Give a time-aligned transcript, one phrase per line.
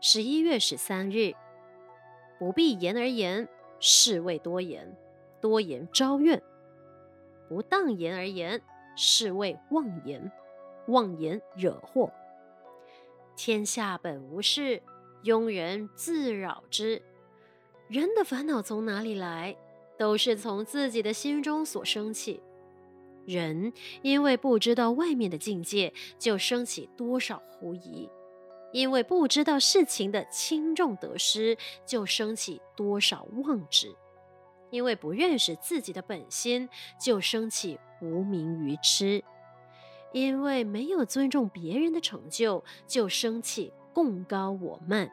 [0.00, 1.34] 十一月十三日，
[2.38, 3.48] 不必言而言，
[3.80, 4.86] 是谓多言；
[5.40, 6.40] 多言招怨，
[7.48, 8.62] 不当言而言，
[8.96, 10.30] 是谓妄言；
[10.86, 12.12] 妄言惹祸。
[13.36, 14.80] 天下本无事，
[15.24, 17.02] 庸人自扰之。
[17.88, 19.56] 人的烦恼从哪里来？
[19.96, 22.40] 都是从自己的心中所生起。
[23.26, 23.72] 人
[24.02, 28.08] 因为不知道外面的境界，就生起多少狐疑。
[28.72, 31.56] 因为不知道事情的轻重得失，
[31.86, 33.88] 就升起多少妄执；
[34.70, 36.68] 因为不认识自己的本心，
[37.00, 39.22] 就升起无明愚痴；
[40.12, 45.10] 因为没有尊重别人的成就，就升起贡高我慢。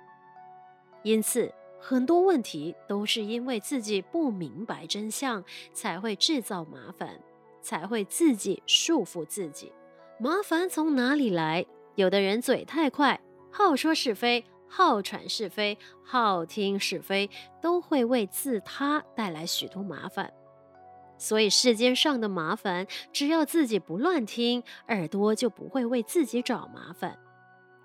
[1.03, 7.21] 因此，很多问题都是因为自己不明白真相，才会制造麻烦，
[7.61, 9.71] 才会自己束缚自己。
[10.19, 11.65] 麻烦从哪里来？
[11.95, 13.21] 有的人嘴太快。
[13.57, 17.29] 好说是非，好传是非，好听是非，
[17.61, 20.33] 都会为自他带来许多麻烦。
[21.17, 27.13] 所以世间上的麻烦，只要自己不乱听，耳朵就不会为自己找麻烦；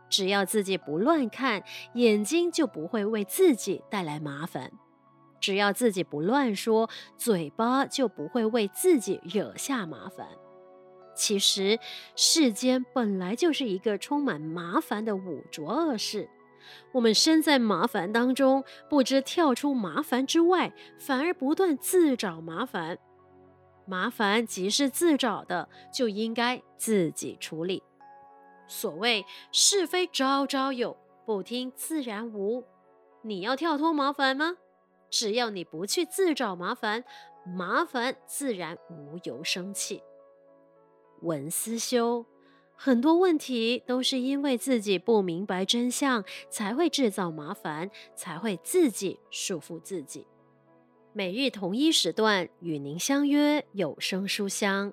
[0.08, 1.62] 只要自己不乱看，
[1.94, 4.70] 眼睛就不会为自己带来麻烦；
[5.40, 10.26] 只要自己不乱说，嘴巴就不会为自己惹下麻烦。
[11.14, 11.78] 其实，
[12.16, 16.28] 世间本来就是一个充满麻烦的五浊恶世。
[16.92, 22.98] 我们身在麻烦当中，不知跳出麻烦之外，反而不断自找麻烦。
[23.86, 27.82] 麻烦即是自找的，就应该自己处理。
[28.68, 32.64] 所谓是非朝朝有，不听自然无。
[33.22, 34.56] 你要跳脱麻烦吗？
[35.10, 37.02] 只要你不去自找麻烦，
[37.44, 40.00] 麻烦自然无由生起。
[41.22, 42.24] 文思修，
[42.74, 50.26] 很多问题都是因为自己不明白真相，才会制造麻烦，才会自己束缚自己。
[51.12, 54.92] 每日同一时段与您相约有声书香。